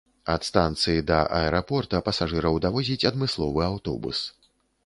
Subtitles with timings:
[0.35, 4.25] Ад станцыі да аэрапорта пасажыраў давозіць адмысловы аўтобус.